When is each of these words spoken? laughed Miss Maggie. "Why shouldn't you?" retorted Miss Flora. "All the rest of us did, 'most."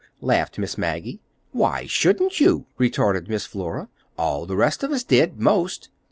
laughed 0.21 0.57
Miss 0.57 0.79
Maggie. 0.79 1.21
"Why 1.51 1.85
shouldn't 1.85 2.39
you?" 2.39 2.65
retorted 2.79 3.29
Miss 3.29 3.45
Flora. 3.45 3.87
"All 4.17 4.47
the 4.47 4.55
rest 4.57 4.81
of 4.81 4.91
us 4.91 5.03
did, 5.03 5.39
'most." 5.39 5.89